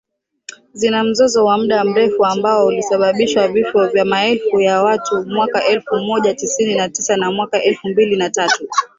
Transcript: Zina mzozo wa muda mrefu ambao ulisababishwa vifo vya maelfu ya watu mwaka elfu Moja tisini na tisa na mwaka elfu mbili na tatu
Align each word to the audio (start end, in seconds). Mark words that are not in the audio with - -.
Zina 0.73 1.03
mzozo 1.03 1.45
wa 1.45 1.57
muda 1.57 1.83
mrefu 1.83 2.25
ambao 2.25 2.65
ulisababishwa 2.65 3.47
vifo 3.47 3.87
vya 3.87 4.05
maelfu 4.05 4.61
ya 4.61 4.83
watu 4.83 5.23
mwaka 5.27 5.65
elfu 5.65 5.95
Moja 5.95 6.33
tisini 6.33 6.75
na 6.75 6.89
tisa 6.89 7.17
na 7.17 7.31
mwaka 7.31 7.63
elfu 7.63 7.87
mbili 7.87 8.15
na 8.17 8.29
tatu 8.29 8.67